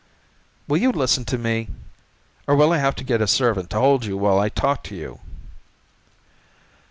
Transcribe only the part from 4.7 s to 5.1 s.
to